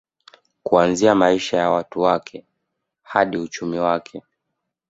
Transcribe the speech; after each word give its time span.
Kuanzia 0.63 1.15
maisha 1.15 1.57
ya 1.57 1.69
watu 1.69 2.01
wake 2.01 2.45
hadi 3.03 3.37
uchumi 3.37 3.79
wake 3.79 4.23